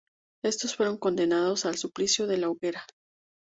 Estos 0.43 0.75
fueron 0.75 0.97
condenados 0.97 1.67
al 1.67 1.77
suplicio 1.77 2.25
de 2.25 2.37
la 2.39 2.49
hoguera. 2.49 2.87